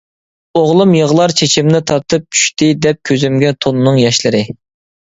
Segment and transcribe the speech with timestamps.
[0.61, 4.45] ئوغلۇم يىغلار چېچىمنى تارتىپ چۈشتى دەپ كۆزۈمگە تۈننىڭ ياشلىرى.